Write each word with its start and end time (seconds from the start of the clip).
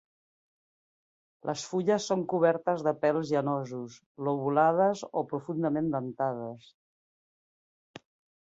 Les 1.49 1.65
fulles 1.73 2.07
són 2.11 2.23
cobertes 2.33 2.81
de 2.87 2.93
pèls 3.03 3.33
llanosos, 3.35 3.99
lobulades 4.29 5.05
o 5.23 5.27
profundament 5.35 5.93
dentades. 5.99 6.73